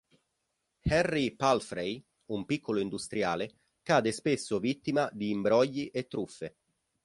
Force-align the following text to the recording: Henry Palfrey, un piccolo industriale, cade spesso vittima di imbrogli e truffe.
Henry 0.79 1.35
Palfrey, 1.35 2.03
un 2.31 2.45
piccolo 2.45 2.79
industriale, 2.79 3.59
cade 3.83 4.11
spesso 4.11 4.57
vittima 4.57 5.07
di 5.13 5.29
imbrogli 5.29 5.91
e 5.93 6.07
truffe. 6.07 6.55